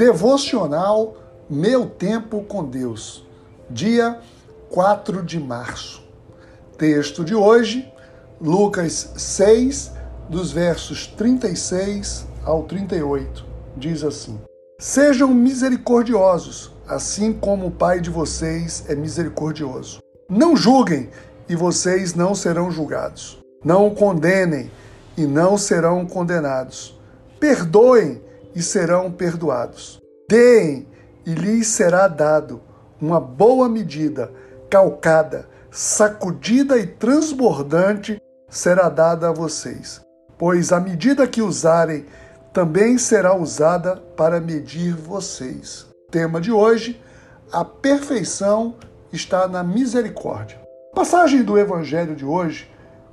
[0.00, 1.14] Devocional
[1.46, 3.22] Meu Tempo com Deus,
[3.68, 4.18] dia
[4.70, 6.02] 4 de março.
[6.78, 7.86] Texto de hoje,
[8.40, 9.92] Lucas 6,
[10.26, 13.44] dos versos 36 ao 38.
[13.76, 14.40] Diz assim:
[14.78, 19.98] Sejam misericordiosos, assim como o Pai de vocês é misericordioso.
[20.30, 21.10] Não julguem,
[21.46, 23.38] e vocês não serão julgados.
[23.62, 24.70] Não condenem,
[25.14, 26.98] e não serão condenados.
[27.38, 30.00] Perdoem, e serão perdoados.
[30.28, 30.86] Deem,
[31.26, 32.60] e lhes será dado
[33.00, 34.32] uma boa medida,
[34.68, 40.00] calcada, sacudida e transbordante será dada a vocês.
[40.36, 42.06] Pois a medida que usarem
[42.52, 45.86] também será usada para medir vocês.
[46.10, 47.00] Tema de hoje:
[47.52, 48.74] a perfeição
[49.12, 50.60] está na misericórdia.
[50.92, 52.70] A passagem do evangelho de hoje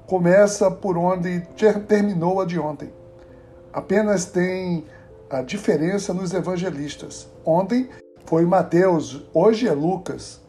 [0.07, 1.41] começa por onde
[1.87, 2.91] terminou a de ontem.
[3.71, 4.85] Apenas tem
[5.29, 7.27] a diferença nos evangelistas.
[7.45, 7.89] Ontem
[8.25, 10.39] foi Mateus, hoje é Lucas.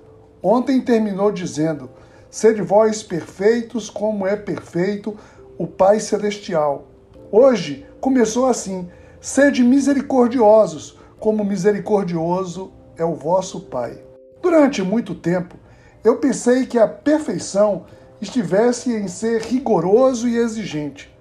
[0.42, 1.90] Ontem terminou dizendo:
[2.30, 5.16] Sede vós perfeitos, como é perfeito
[5.58, 6.86] o Pai Celestial.
[7.30, 8.88] Hoje começou assim:
[9.20, 14.02] Sede misericordiosos, como misericordioso é o vosso Pai.
[14.40, 15.56] Durante muito tempo,
[16.04, 17.84] eu pensei que a perfeição
[18.20, 21.12] estivesse em ser rigoroso e exigente.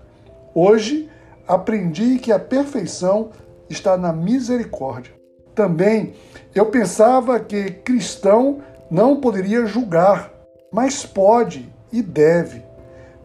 [0.53, 1.09] Hoje,
[1.47, 3.31] aprendi que a perfeição
[3.69, 5.13] está na misericórdia.
[5.53, 6.13] Também
[6.53, 10.31] eu pensava que cristão não poderia julgar,
[10.71, 12.63] mas pode e deve.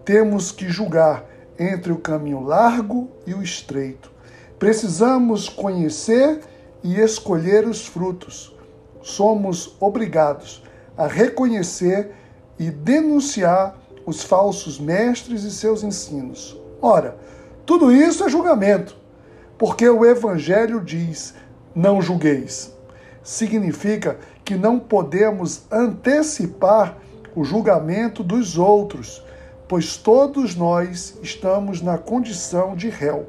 [0.04, 1.26] Temos que julgar
[1.58, 4.10] entre o caminho largo e o estreito.
[4.58, 6.40] Precisamos conhecer
[6.82, 8.56] e escolher os frutos.
[9.02, 10.62] Somos obrigados
[10.96, 12.12] a reconhecer
[12.58, 13.76] e denunciar
[14.06, 16.58] os falsos mestres e seus ensinos.
[16.80, 17.16] Ora,
[17.64, 19.01] tudo isso é julgamento
[19.58, 21.34] porque o Evangelho diz:
[21.74, 22.72] não julgueis.
[23.22, 26.96] Significa que não podemos antecipar
[27.34, 29.24] o julgamento dos outros,
[29.68, 33.28] pois todos nós estamos na condição de réu.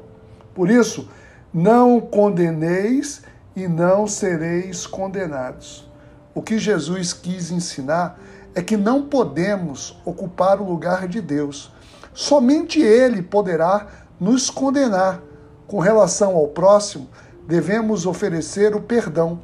[0.54, 1.08] Por isso,
[1.52, 3.22] não condeneis
[3.54, 5.88] e não sereis condenados.
[6.34, 8.18] O que Jesus quis ensinar
[8.54, 11.72] é que não podemos ocupar o lugar de Deus.
[12.12, 13.86] Somente Ele poderá
[14.20, 15.22] nos condenar
[15.66, 17.08] com relação ao próximo,
[17.46, 19.40] devemos oferecer o perdão.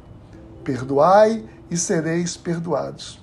[0.63, 3.19] Perdoai e sereis perdoados.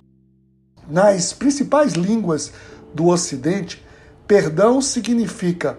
[0.88, 2.52] Nas principais línguas
[2.94, 3.84] do Ocidente,
[4.26, 5.78] perdão significa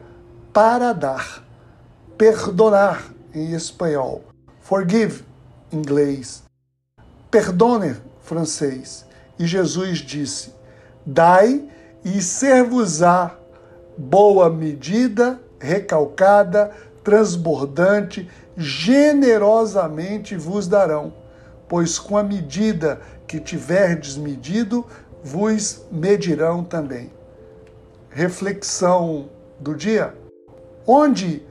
[0.53, 1.43] para dar,
[2.17, 3.03] perdonar
[3.33, 4.23] em espanhol,
[4.61, 5.23] forgive
[5.71, 6.43] inglês,
[7.29, 9.05] perdone francês.
[9.37, 10.53] E Jesus disse:
[11.05, 11.67] Dai
[12.03, 13.35] e ser-vos-á
[13.97, 16.71] boa medida, recalcada,
[17.03, 21.13] transbordante, generosamente vos darão,
[21.67, 24.85] pois com a medida que tiverdes medido,
[25.23, 27.11] vos medirão também.
[28.09, 29.29] Reflexão
[29.59, 30.15] do dia:
[30.85, 31.45] onde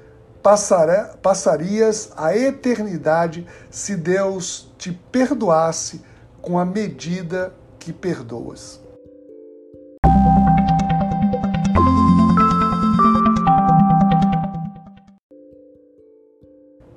[1.23, 6.03] passarias a eternidade se Deus te perdoasse
[6.41, 8.88] com a medida que perdoas?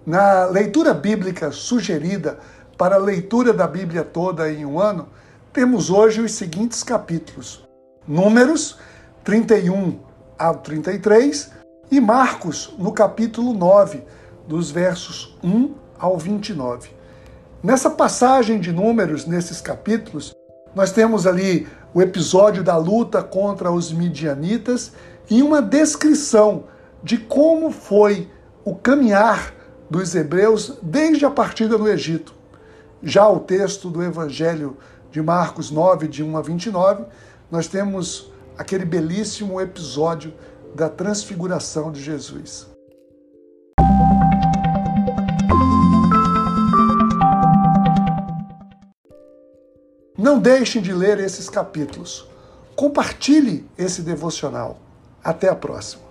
[0.05, 2.39] Na leitura bíblica sugerida
[2.75, 5.07] para a leitura da Bíblia toda em um ano,
[5.53, 7.67] temos hoje os seguintes capítulos:
[8.07, 8.79] Números
[9.23, 9.99] 31
[10.39, 11.51] ao 33
[11.91, 14.03] e Marcos, no capítulo 9,
[14.47, 16.89] dos versos 1 ao 29.
[17.61, 20.33] Nessa passagem de Números, nesses capítulos,
[20.73, 24.93] nós temos ali o episódio da luta contra os midianitas
[25.29, 26.63] e uma descrição
[27.03, 28.31] de como foi
[28.65, 29.60] o caminhar
[29.91, 32.33] dos hebreus desde a partida do Egito.
[33.03, 34.77] Já o texto do Evangelho
[35.11, 37.03] de Marcos 9, de 1 a 29,
[37.51, 40.33] nós temos aquele belíssimo episódio
[40.73, 42.67] da transfiguração de Jesus.
[50.17, 52.25] Não deixem de ler esses capítulos.
[52.77, 54.79] Compartilhe esse devocional.
[55.21, 56.03] Até a próxima.